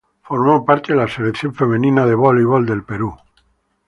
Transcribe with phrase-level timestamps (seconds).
[0.23, 3.15] Formó parte de la Selección femenina de voleibol del Perú.